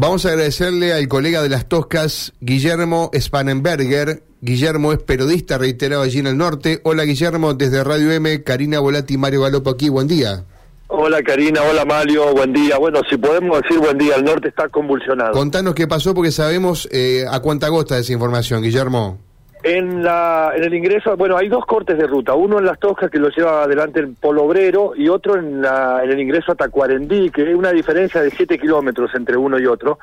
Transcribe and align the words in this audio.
Vamos 0.00 0.24
a 0.24 0.30
agradecerle 0.30 0.94
al 0.94 1.08
colega 1.08 1.42
de 1.42 1.50
las 1.50 1.68
Toscas, 1.68 2.32
Guillermo 2.40 3.10
Spanenberger. 3.14 4.22
Guillermo 4.40 4.94
es 4.94 4.98
periodista 4.98 5.58
reiterado 5.58 6.00
allí 6.00 6.20
en 6.20 6.26
el 6.26 6.38
norte. 6.38 6.80
Hola 6.84 7.02
Guillermo, 7.02 7.52
desde 7.52 7.84
Radio 7.84 8.10
M, 8.10 8.42
Karina 8.42 8.80
Volati 8.80 9.12
y 9.12 9.18
Mario 9.18 9.42
Galopo 9.42 9.68
aquí, 9.68 9.90
buen 9.90 10.08
día. 10.08 10.46
Hola 10.86 11.22
Karina, 11.22 11.60
hola 11.70 11.84
Mario, 11.84 12.32
buen 12.32 12.54
día. 12.54 12.78
Bueno, 12.78 13.02
si 13.10 13.18
podemos 13.18 13.60
decir 13.60 13.78
buen 13.78 13.98
día, 13.98 14.14
el 14.16 14.24
norte 14.24 14.48
está 14.48 14.70
convulsionado. 14.70 15.32
Contanos 15.32 15.74
qué 15.74 15.86
pasó 15.86 16.14
porque 16.14 16.32
sabemos 16.32 16.88
eh, 16.90 17.26
a 17.30 17.40
cuánta 17.40 17.66
agosta 17.66 17.98
esa 17.98 18.14
información, 18.14 18.62
Guillermo. 18.62 19.18
En, 19.62 20.02
la, 20.02 20.52
en 20.56 20.64
el 20.64 20.72
ingreso, 20.72 21.14
bueno, 21.18 21.36
hay 21.36 21.48
dos 21.48 21.66
cortes 21.66 21.98
de 21.98 22.06
ruta, 22.06 22.32
uno 22.32 22.58
en 22.58 22.64
Las 22.64 22.78
Toscas 22.78 23.10
que 23.10 23.18
lo 23.18 23.28
lleva 23.28 23.64
adelante 23.64 24.00
el 24.00 24.14
Polo 24.14 24.44
Obrero 24.44 24.92
y 24.96 25.10
otro 25.10 25.36
en, 25.36 25.60
la, 25.60 26.00
en 26.02 26.10
el 26.10 26.18
ingreso 26.18 26.52
a 26.52 26.54
Tacuarendí, 26.54 27.28
que 27.30 27.42
hay 27.42 27.52
una 27.52 27.70
diferencia 27.70 28.22
de 28.22 28.30
7 28.30 28.58
kilómetros 28.58 29.14
entre 29.14 29.36
uno 29.36 29.58
y 29.58 29.66
otro. 29.66 29.98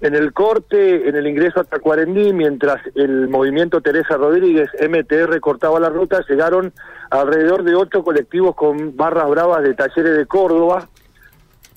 En 0.00 0.14
el 0.14 0.32
corte, 0.32 1.06
en 1.06 1.16
el 1.16 1.26
ingreso 1.26 1.60
a 1.60 1.64
Tacuarendí, 1.64 2.32
mientras 2.32 2.80
el 2.94 3.28
movimiento 3.28 3.82
Teresa 3.82 4.16
Rodríguez, 4.16 4.70
MTR, 4.80 5.38
cortaba 5.38 5.78
la 5.78 5.90
ruta, 5.90 6.24
llegaron 6.26 6.72
alrededor 7.10 7.62
de 7.62 7.74
ocho 7.74 8.02
colectivos 8.02 8.54
con 8.54 8.96
barras 8.96 9.28
bravas 9.28 9.62
de 9.62 9.74
talleres 9.74 10.16
de 10.16 10.24
Córdoba 10.24 10.88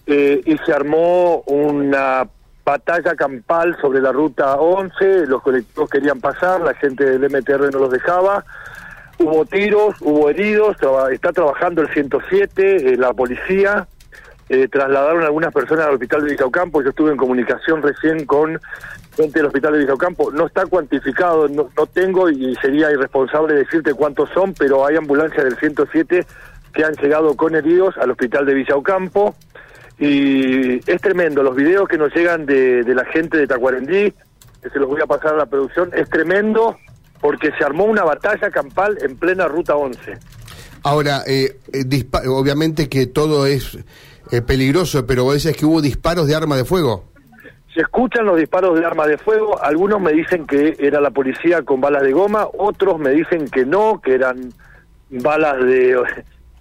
eh, 0.05 0.41
y 0.45 0.57
se 0.59 0.71
armó 0.71 1.43
una 1.47 2.25
batalla 2.67 3.15
campal 3.15 3.77
sobre 3.79 4.01
la 4.01 4.11
ruta 4.11 4.55
11, 4.55 5.25
los 5.27 5.41
colectivos 5.41 5.89
querían 5.89 6.19
pasar, 6.19 6.59
la 6.59 6.73
gente 6.73 7.05
del 7.05 7.31
MTR 7.31 7.71
no 7.71 7.79
los 7.79 7.89
dejaba, 7.89 8.43
hubo 9.19 9.45
tiros, 9.45 9.95
hubo 10.01 10.29
heridos, 10.29 10.75
está 11.13 11.31
trabajando 11.31 11.81
el 11.81 11.87
107, 11.93 12.91
eh, 12.91 12.97
la 12.97 13.13
policía, 13.13 13.87
eh, 14.49 14.67
trasladaron 14.67 15.23
a 15.23 15.27
algunas 15.27 15.53
personas 15.53 15.85
al 15.85 15.93
hospital 15.93 16.25
de 16.25 16.31
Villaucampo, 16.31 16.81
yo 16.81 16.89
estuve 16.89 17.11
en 17.11 17.17
comunicación 17.17 17.81
recién 17.81 18.25
con 18.25 18.59
gente 19.15 19.39
del 19.39 19.45
hospital 19.45 19.71
de 19.71 19.79
Villaucampo, 19.79 20.29
no 20.33 20.47
está 20.47 20.65
cuantificado, 20.65 21.47
no, 21.47 21.69
no 21.75 21.85
tengo 21.85 22.29
y 22.29 22.53
sería 22.57 22.91
irresponsable 22.91 23.55
decirte 23.55 23.93
cuántos 23.93 24.29
son, 24.31 24.53
pero 24.53 24.85
hay 24.85 24.97
ambulancias 24.97 25.45
del 25.45 25.55
107 25.55 26.25
que 26.73 26.83
han 26.83 26.95
llegado 26.95 27.33
con 27.37 27.55
heridos 27.55 27.97
al 27.97 28.11
hospital 28.11 28.45
de 28.45 28.55
Villaucampo, 28.55 29.35
y 29.99 30.75
es 30.89 31.01
tremendo, 31.01 31.41
los 31.41 31.55
videos 31.55 31.87
que 31.87 31.97
nos 31.97 32.13
llegan 32.13 32.45
de, 32.45 32.83
la 32.85 33.05
gente 33.05 33.37
de 33.37 33.47
Tacuarendí, 33.47 34.13
que 34.61 34.69
se 34.71 34.79
los 34.79 34.87
voy 34.87 35.01
a 35.01 35.07
pasar 35.07 35.33
a 35.33 35.37
la 35.37 35.45
producción, 35.47 35.89
es 35.95 36.09
tremendo 36.09 36.77
porque 37.19 37.51
se 37.57 37.63
armó 37.63 37.85
una 37.85 38.03
batalla 38.03 38.51
campal 38.51 38.97
en 39.01 39.17
plena 39.17 39.47
Ruta 39.47 39.75
11. 39.75 40.17
Ahora, 40.83 41.23
eh, 41.25 41.57
eh 41.73 42.05
obviamente 42.27 42.87
que 42.89 43.07
todo 43.07 43.47
es 43.47 43.77
eh, 44.31 44.41
peligroso, 44.41 45.07
pero 45.07 45.23
vos 45.23 45.41
decís 45.41 45.57
que 45.57 45.65
hubo 45.65 45.81
disparos 45.81 46.27
de 46.27 46.35
arma 46.35 46.55
de 46.55 46.65
fuego. 46.65 47.05
Se 47.73 47.81
escuchan 47.81 48.25
los 48.25 48.37
disparos 48.37 48.79
de 48.79 48.85
arma 48.85 49.07
de 49.07 49.17
fuego, 49.17 49.61
algunos 49.61 49.99
me 49.99 50.11
dicen 50.11 50.45
que 50.45 50.75
era 50.79 51.01
la 51.01 51.11
policía 51.11 51.63
con 51.63 51.81
balas 51.81 52.03
de 52.03 52.11
goma, 52.11 52.47
otros 52.57 52.99
me 52.99 53.11
dicen 53.11 53.47
que 53.49 53.65
no, 53.65 53.99
que 53.99 54.13
eran 54.13 54.53
balas 55.09 55.57
de 55.65 55.95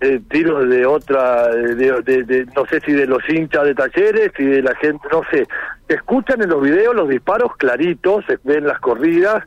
eh, 0.01 0.21
tiros 0.29 0.69
de 0.69 0.85
otra, 0.85 1.49
de, 1.49 2.47
no 2.55 2.67
sé 2.67 2.81
si 2.81 2.93
de 2.93 3.07
los 3.07 3.27
hinchas 3.29 3.65
de 3.65 3.75
talleres, 3.75 4.33
y 4.39 4.45
de 4.45 4.63
la 4.63 4.75
gente, 4.77 5.07
no 5.11 5.23
sé. 5.31 5.47
Escuchan 5.89 6.43
en 6.43 6.51
los 6.51 6.63
videos 6.63 6.95
los 6.95 7.09
disparos 7.09 7.57
claritos, 7.57 8.25
se 8.27 8.39
ven 8.45 8.67
las 8.67 8.79
corridas, 8.81 9.45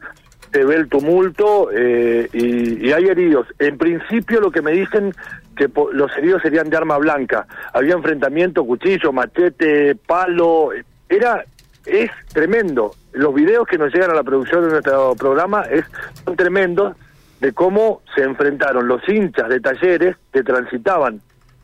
se 0.52 0.64
ve 0.64 0.76
el 0.76 0.90
tumulto 0.90 1.70
eh, 1.72 2.28
y, 2.34 2.92
hay 2.92 3.06
heridos. 3.06 3.48
En 3.60 3.78
principio 3.78 4.40
lo 4.40 4.52
que 4.52 4.62
me 4.62 4.72
dicen 4.72 5.14
que 5.56 5.70
los 5.94 6.18
heridos 6.18 6.42
serían 6.42 6.70
de 6.70 6.78
arma 6.78 6.98
blanca. 6.98 7.46
Había 7.74 7.94
enfrentamiento, 7.94 8.66
cuchillo, 8.66 9.12
machete, 9.12 9.96
palo. 9.96 10.72
Era 11.08 11.44
es 11.86 12.12
tremendo. 12.34 12.96
Los 13.14 13.34
videos 13.34 13.68
que 13.68 13.78
nos 13.78 13.94
llegan 13.94 14.12
a 14.12 14.16
la 14.16 14.24
producción 14.24 14.64
de 14.64 14.72
nuestro 14.72 15.16
programa 15.16 15.64
es 15.64 15.86
son 16.24 16.36
tremendos 16.36 16.96
de 17.40 17.54
cómo 17.54 18.02
se 18.16 18.24
enfrentaron 18.24 18.88
los 18.88 19.02
hinchas 19.08 19.50
de 19.50 19.60
talleres 19.60 20.16
que 20.32 20.44
transitaban 20.44 21.22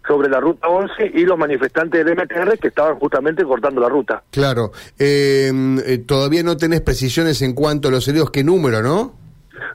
sobre 0.08 0.30
la 0.30 0.40
ruta 0.40 0.68
11 0.68 1.12
y 1.14 1.26
los 1.26 1.38
manifestantes 1.38 2.06
del 2.06 2.16
MTR 2.16 2.58
que 2.60 2.68
estaban 2.68 2.98
justamente 3.00 3.44
cortando 3.44 3.82
la 3.82 3.90
ruta. 3.90 4.24
Claro. 4.30 4.72
Em, 4.98 5.80
eh, 5.80 5.98
todavía 6.00 6.44
no 6.44 6.58
tenés 6.58 6.82
precisiones 6.82 7.42
en 7.42 7.54
cuanto 7.54 7.88
a 7.88 7.92
los 7.92 8.08
heridos, 8.08 8.30
qué 8.32 8.44
número, 8.44 8.82
¿no? 8.82 9.25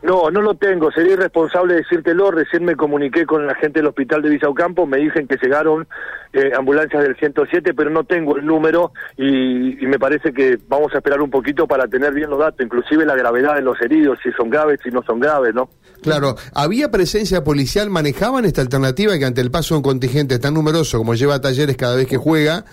No, 0.02 0.30
no 0.30 0.40
lo 0.40 0.54
tengo, 0.54 0.90
sería 0.90 1.12
irresponsable 1.12 1.74
decírtelo, 1.74 2.30
recién 2.30 2.64
me 2.64 2.74
comuniqué 2.74 3.26
con 3.26 3.46
la 3.46 3.54
gente 3.54 3.80
del 3.80 3.88
hospital 3.88 4.22
de 4.22 4.30
Villaucampo, 4.30 4.86
me 4.86 4.96
dicen 4.96 5.26
que 5.28 5.36
llegaron 5.36 5.86
eh, 6.32 6.52
ambulancias 6.56 7.02
del 7.02 7.16
107, 7.16 7.74
pero 7.74 7.90
no 7.90 8.04
tengo 8.04 8.36
el 8.36 8.46
número 8.46 8.92
y, 9.18 9.76
me 9.86 9.98
parece 9.98 10.32
que 10.32 10.58
vamos 10.68 10.94
a 10.94 10.98
esperar 10.98 11.20
un 11.20 11.30
poquito 11.30 11.66
para 11.66 11.86
tener 11.88 12.14
bien 12.14 12.30
los 12.30 12.38
datos, 12.38 12.64
inclusive 12.64 13.04
la 13.04 13.16
gravedad 13.16 13.56
de 13.56 13.62
los 13.62 13.80
heridos, 13.82 14.18
si 14.22 14.30
son 14.32 14.48
graves, 14.48 14.78
si 14.82 14.90
no 14.90 15.02
son 15.02 15.20
graves, 15.20 15.52
¿no? 15.54 15.68
Claro, 16.02 16.36
¿había 16.54 16.90
presencia 16.90 17.44
policial? 17.44 17.90
¿Manejaban 17.90 18.44
esta 18.44 18.62
alternativa 18.62 19.18
que 19.18 19.24
ante 19.26 19.40
el 19.40 19.50
paso 19.50 19.74
de 19.74 19.78
un 19.78 19.82
contingente 19.82 20.38
tan 20.38 20.54
numeroso 20.54 20.96
como 20.98 21.14
lleva 21.14 21.40
talleres 21.40 21.76
cada 21.76 21.96
vez 21.96 22.06
que 22.06 22.16
juega, 22.16 22.64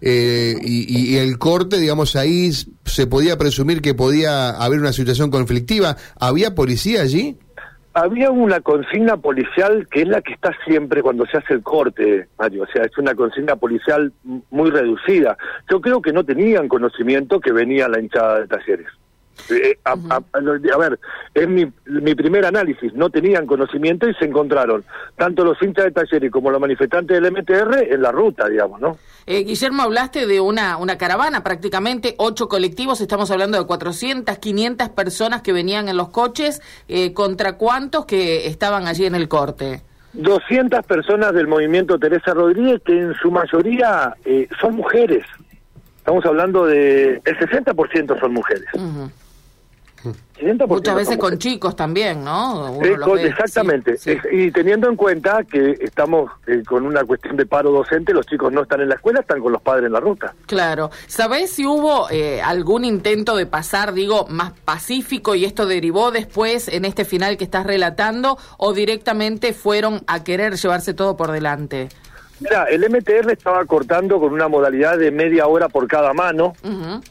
eh, 0.00 0.54
y, 0.62 1.16
el 1.16 1.38
corte, 1.38 1.78
digamos, 1.78 2.16
ahí 2.16 2.50
se 2.52 3.06
podía 3.06 3.36
presumir 3.36 3.80
que 3.80 3.94
podía 3.94 4.50
haber 4.50 4.80
una 4.80 4.92
situación 4.92 5.30
conflictiva. 5.30 5.96
¿Había 6.18 6.54
policía 6.54 7.02
allí? 7.02 7.38
Había 7.94 8.30
una 8.30 8.60
consigna 8.60 9.16
policial 9.16 9.88
que 9.90 10.02
es 10.02 10.08
la 10.08 10.20
que 10.20 10.34
está 10.34 10.50
siempre 10.66 11.02
cuando 11.02 11.24
se 11.24 11.38
hace 11.38 11.54
el 11.54 11.62
corte, 11.62 12.28
Mario. 12.38 12.64
O 12.64 12.66
sea, 12.66 12.84
es 12.84 12.96
una 12.98 13.14
consigna 13.14 13.56
policial 13.56 14.12
muy 14.50 14.70
reducida. 14.70 15.38
Yo 15.70 15.80
creo 15.80 16.02
que 16.02 16.12
no 16.12 16.22
tenían 16.22 16.68
conocimiento 16.68 17.40
que 17.40 17.52
venía 17.52 17.88
la 17.88 17.98
hinchada 17.98 18.40
de 18.40 18.48
talleres. 18.48 18.88
Eh, 19.50 19.78
a, 19.84 19.94
ver, 20.78 20.98
es 21.34 21.48
mi, 21.48 21.70
mi 21.86 22.14
primer 22.14 22.44
análisis. 22.44 22.92
No 22.94 23.10
tenían 23.10 23.46
conocimiento 23.46 24.08
y 24.08 24.14
se 24.14 24.24
encontraron 24.24 24.84
tanto 25.16 25.44
los 25.44 25.60
hinchas 25.62 25.84
de 25.86 25.90
talleres 25.92 26.30
como 26.30 26.50
los 26.50 26.60
manifestantes 26.60 27.20
del 27.20 27.32
MTR 27.32 27.92
en 27.92 28.02
la 28.02 28.10
ruta, 28.12 28.48
digamos, 28.48 28.80
¿no? 28.80 28.96
Eh, 29.26 29.44
Guillermo, 29.44 29.82
hablaste 29.82 30.26
de 30.26 30.40
una, 30.40 30.76
una 30.76 30.98
caravana, 30.98 31.42
prácticamente 31.42 32.14
ocho 32.18 32.48
colectivos, 32.48 33.00
estamos 33.00 33.30
hablando 33.30 33.58
de 33.58 33.66
400, 33.66 34.38
500 34.38 34.88
personas 34.90 35.42
que 35.42 35.52
venían 35.52 35.88
en 35.88 35.96
los 35.96 36.08
coches, 36.08 36.60
eh, 36.88 37.12
¿contra 37.12 37.56
cuántos 37.56 38.06
que 38.06 38.46
estaban 38.46 38.86
allí 38.86 39.06
en 39.06 39.14
el 39.14 39.28
corte? 39.28 39.82
200 40.12 40.84
personas 40.86 41.34
del 41.34 41.46
movimiento 41.46 41.98
Teresa 41.98 42.32
Rodríguez, 42.32 42.80
que 42.84 42.98
en 42.98 43.14
su 43.14 43.30
mayoría 43.30 44.14
son 44.60 44.76
mujeres. 44.76 45.24
Estamos 45.98 46.24
hablando 46.24 46.64
de... 46.64 47.20
El 47.24 47.36
60% 47.36 48.20
son 48.20 48.32
mujeres. 48.32 48.64
Muchas 50.68 50.94
veces 50.94 51.16
con 51.16 51.38
chicos 51.38 51.74
también, 51.74 52.22
¿no? 52.22 52.78
exactamente. 52.82 53.96
y 54.30 54.50
teniendo 54.50 54.88
en 54.88 54.96
cuenta 54.96 55.44
que 55.44 55.76
estamos 55.80 56.30
eh, 56.46 56.62
con 56.66 56.84
una 56.84 57.04
cuestión 57.04 57.36
de 57.36 57.46
paro 57.46 57.70
docente, 57.70 58.12
los 58.12 58.26
chicos 58.26 58.52
no 58.52 58.62
están 58.62 58.82
en 58.82 58.90
la 58.90 58.96
escuela, 58.96 59.20
están 59.20 59.40
con 59.40 59.52
los 59.52 59.62
padres 59.62 59.86
en 59.86 59.92
la 59.92 60.00
ruta. 60.00 60.34
Claro. 60.46 60.90
¿Sabés 61.06 61.52
si 61.52 61.64
hubo 61.66 62.10
eh, 62.10 62.42
algún 62.42 62.84
intento 62.84 63.34
de 63.36 63.46
pasar, 63.46 63.94
digo, 63.94 64.26
más 64.28 64.52
pacífico 64.64 65.34
y 65.34 65.44
esto 65.44 65.66
derivó 65.66 66.10
después 66.10 66.68
en 66.68 66.84
este 66.84 67.04
final 67.04 67.36
que 67.38 67.44
estás 67.44 67.66
relatando 67.66 68.36
o 68.58 68.74
directamente 68.74 69.52
fueron 69.54 70.02
a 70.06 70.22
querer 70.22 70.56
llevarse 70.56 70.92
todo 70.92 71.16
por 71.16 71.32
delante? 71.32 71.88
Mira, 72.40 72.64
el 72.64 72.88
MTR 72.88 73.30
estaba 73.30 73.64
cortando 73.64 74.20
con 74.20 74.32
una 74.32 74.48
modalidad 74.48 74.98
de 74.98 75.10
media 75.10 75.46
hora 75.46 75.68
por 75.68 75.86
cada 75.88 76.12
mano. 76.12 76.54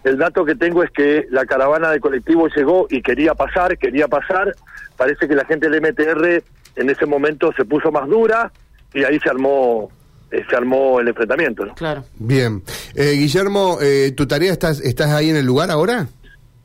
El 0.04 0.18
dato 0.18 0.46
que 0.46 0.56
tengo 0.56 0.84
es 0.84 0.92
que 0.92 1.26
la 1.32 1.46
caravana 1.46 1.92
de 1.92 2.00
colectivo 2.00 2.48
llegó 2.48 2.88
y 2.90 3.02
quería 3.02 3.34
pasar, 3.34 3.78
quería 3.78 4.08
pasar. 4.08 4.56
Parece 4.98 5.28
que 5.28 5.36
la 5.36 5.46
gente 5.46 5.70
del 5.70 5.82
MTR 5.82 6.44
en 6.76 6.90
ese 6.90 7.06
momento 7.06 7.52
se 7.58 7.66
puso 7.66 7.92
más 7.92 8.08
dura 8.08 8.52
y 8.94 9.04
ahí 9.04 9.20
se 9.20 9.30
armó 9.30 9.90
eh, 10.32 10.44
se 10.50 10.56
armó 10.56 11.00
el 11.00 11.08
enfrentamiento. 11.08 11.66
Claro. 11.76 12.04
Bien. 12.18 12.64
Eh, 12.94 13.12
Guillermo, 13.12 13.78
eh, 13.82 14.12
¿tu 14.16 14.28
tarea 14.28 14.52
estás, 14.52 14.80
estás 14.82 15.12
ahí 15.12 15.30
en 15.30 15.36
el 15.36 15.46
lugar 15.46 15.72
ahora? 15.72 16.08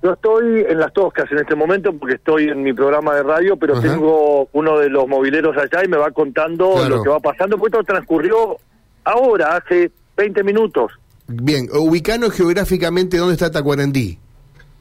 Yo 0.03 0.15
estoy 0.15 0.65
en 0.67 0.79
las 0.79 0.93
Toscas 0.95 1.31
en 1.31 1.39
este 1.39 1.55
momento 1.55 1.93
porque 1.93 2.15
estoy 2.15 2.49
en 2.49 2.63
mi 2.63 2.73
programa 2.73 3.15
de 3.15 3.23
radio, 3.23 3.57
pero 3.57 3.79
tengo 3.81 4.49
uno 4.53 4.79
de 4.79 4.89
los 4.89 5.07
mobileros 5.07 5.55
allá 5.59 5.85
y 5.85 5.89
me 5.89 5.99
va 5.99 6.11
contando 6.11 6.89
lo 6.89 7.03
que 7.03 7.09
va 7.11 7.21
pasando. 7.21 7.59
Pues 7.59 7.73
esto 7.73 7.85
transcurrió 7.85 8.57
ahora, 9.05 9.57
hace 9.57 9.91
20 10.17 10.43
minutos. 10.43 10.93
Bien, 11.27 11.69
ubicano 11.73 12.31
geográficamente, 12.31 13.19
¿dónde 13.19 13.35
está 13.35 13.51
Tacuarendí? 13.51 14.19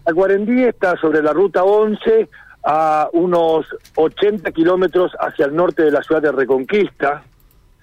Tacuarendí 0.05 0.63
está 0.63 0.95
sobre 0.95 1.21
la 1.21 1.33
ruta 1.33 1.63
11 1.65 2.29
a 2.63 3.09
unos 3.11 3.65
80 3.95 4.51
kilómetros 4.51 5.11
hacia 5.19 5.45
el 5.45 5.55
norte 5.55 5.83
de 5.83 5.91
la 5.91 6.01
ciudad 6.01 6.21
de 6.21 6.31
Reconquista, 6.31 7.23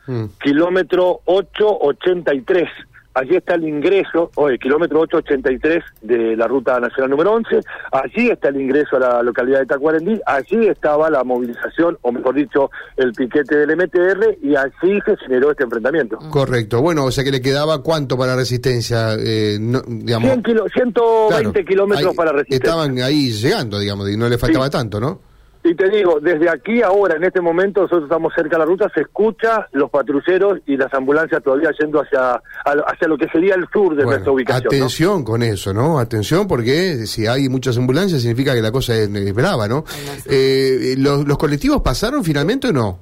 mm. 0.06 0.24
kilómetro 0.40 1.20
883 1.26 2.68
allí 3.16 3.36
está 3.36 3.54
el 3.54 3.66
ingreso, 3.66 4.30
o 4.36 4.48
el 4.48 4.58
kilómetro 4.58 5.00
883 5.00 5.82
de 6.02 6.36
la 6.36 6.46
ruta 6.46 6.78
nacional 6.78 7.10
número 7.10 7.32
11, 7.32 7.60
allí 7.92 8.28
está 8.28 8.48
el 8.48 8.60
ingreso 8.60 8.96
a 8.96 9.00
la 9.00 9.22
localidad 9.22 9.60
de 9.60 9.66
Tacuarendí, 9.66 10.20
allí 10.26 10.68
estaba 10.68 11.08
la 11.08 11.24
movilización, 11.24 11.96
o 12.02 12.12
mejor 12.12 12.34
dicho, 12.34 12.70
el 12.96 13.12
piquete 13.12 13.56
del 13.56 13.76
MTR, 13.76 14.38
y 14.42 14.54
allí 14.54 15.00
se 15.04 15.16
generó 15.16 15.50
este 15.50 15.64
enfrentamiento. 15.64 16.18
Correcto, 16.30 16.82
bueno, 16.82 17.04
o 17.04 17.10
sea 17.10 17.24
que 17.24 17.32
le 17.32 17.40
quedaba 17.40 17.82
cuánto 17.82 18.18
para 18.18 18.36
resistencia, 18.36 19.14
eh, 19.14 19.58
digamos. 19.58 20.30
120 20.74 21.64
kilómetros 21.64 22.14
para 22.14 22.32
resistencia. 22.32 22.70
Estaban 22.70 22.98
ahí 22.98 23.30
llegando, 23.30 23.78
digamos, 23.78 24.10
y 24.10 24.16
no 24.16 24.28
le 24.28 24.36
faltaba 24.36 24.68
tanto, 24.68 25.00
¿no? 25.00 25.20
Y 25.66 25.74
te 25.74 25.88
digo, 25.90 26.20
desde 26.20 26.48
aquí 26.48 26.80
ahora, 26.80 27.16
en 27.16 27.24
este 27.24 27.40
momento, 27.40 27.82
nosotros 27.82 28.04
estamos 28.04 28.32
cerca 28.34 28.56
de 28.56 28.58
la 28.60 28.64
ruta, 28.66 28.88
se 28.94 29.00
escucha 29.00 29.66
los 29.72 29.90
patrulleros 29.90 30.60
y 30.64 30.76
las 30.76 30.94
ambulancias 30.94 31.42
todavía 31.42 31.70
yendo 31.78 32.00
hacia, 32.00 32.40
hacia 32.64 33.08
lo 33.08 33.18
que 33.18 33.26
sería 33.28 33.56
el 33.56 33.66
sur 33.72 33.96
de 33.96 34.04
nuestra 34.04 34.30
ubicación. 34.30 34.66
Atención 34.68 35.24
con 35.24 35.42
eso, 35.42 35.74
¿no? 35.74 35.98
Atención 35.98 36.46
porque 36.46 37.06
si 37.06 37.26
hay 37.26 37.48
muchas 37.48 37.76
ambulancias 37.78 38.22
significa 38.22 38.54
que 38.54 38.62
la 38.62 38.70
cosa 38.70 38.94
es, 38.94 39.34
brava, 39.34 39.66
¿no? 39.66 39.84
Eh, 40.26 40.94
¿los, 40.98 41.26
¿Los 41.26 41.36
colectivos 41.36 41.82
pasaron 41.82 42.22
finalmente 42.22 42.68
o 42.68 42.72
no? 42.72 42.98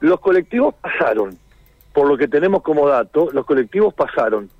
Los 0.00 0.20
colectivos 0.20 0.74
pasaron, 0.82 1.38
por 1.94 2.06
lo 2.06 2.18
que 2.18 2.28
tenemos 2.28 2.62
como 2.62 2.86
dato, 2.86 3.30
los 3.32 3.46
colectivos 3.46 3.94
pasaron. 3.94 4.50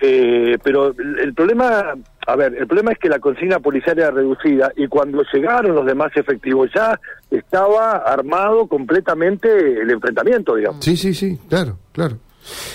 Eh, 0.00 0.56
pero 0.62 0.94
el 0.96 1.34
problema 1.34 1.94
a 2.28 2.36
ver, 2.36 2.54
el 2.58 2.66
problema 2.66 2.92
es 2.92 2.98
que 2.98 3.08
la 3.08 3.20
consigna 3.20 3.58
policial 3.58 3.98
era 3.98 4.10
reducida 4.10 4.70
y 4.76 4.86
cuando 4.86 5.22
llegaron 5.32 5.74
los 5.74 5.86
demás 5.86 6.12
efectivos 6.14 6.68
ya 6.74 7.00
estaba 7.30 7.96
armado 7.96 8.66
completamente 8.66 9.48
el 9.80 9.90
enfrentamiento, 9.90 10.54
digamos. 10.54 10.84
Sí, 10.84 10.94
sí, 10.94 11.14
sí, 11.14 11.38
claro, 11.48 11.78
claro. 11.90 12.18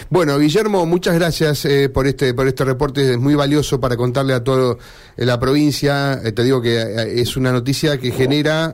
Bueno, 0.10 0.40
Guillermo, 0.40 0.88
muchas 0.88 1.14
gracias 1.14 1.66
eh, 1.66 1.88
por 1.90 2.08
este 2.08 2.34
por 2.34 2.48
este 2.48 2.66
reporte, 2.66 3.12
es 3.12 3.20
muy 3.20 3.36
valioso 3.36 3.80
para 3.80 3.96
contarle 3.96 4.34
a 4.34 4.44
toda 4.44 4.76
la 5.18 5.40
provincia. 5.40 6.20
Eh, 6.24 6.32
te 6.32 6.44
digo 6.44 6.60
que 6.60 6.82
eh, 6.82 7.22
es 7.22 7.38
una 7.38 7.52
noticia 7.52 8.00
que 8.00 8.10
genera 8.10 8.74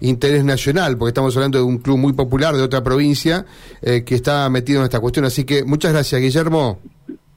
interés 0.00 0.42
nacional, 0.42 0.96
porque 0.96 1.10
estamos 1.10 1.36
hablando 1.36 1.58
de 1.58 1.64
un 1.64 1.78
club 1.78 1.98
muy 1.98 2.14
popular 2.14 2.54
de 2.54 2.62
otra 2.62 2.82
provincia 2.82 3.44
que 3.82 4.14
está 4.14 4.48
metido 4.48 4.80
en 4.80 4.84
esta 4.84 5.00
cuestión. 5.00 5.26
Así 5.26 5.44
que 5.44 5.64
muchas 5.64 5.92
gracias, 5.92 6.18
Guillermo. 6.18 6.80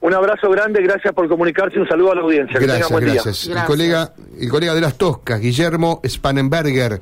Un 0.06 0.14
abrazo 0.14 0.48
grande, 0.48 0.80
gracias 0.82 1.12
por 1.12 1.28
comunicarse 1.28 1.78
y 1.78 1.80
un 1.80 1.88
saludo 1.88 2.12
a 2.12 2.14
la 2.14 2.20
audiencia. 2.20 2.60
Gracias, 2.60 2.88
gracias. 2.88 3.46
El, 3.48 3.64
colega, 3.64 4.12
el 4.38 4.48
colega 4.48 4.72
de 4.72 4.80
las 4.80 4.96
Toscas, 4.96 5.40
Guillermo 5.40 6.00
Spanenberger. 6.06 7.00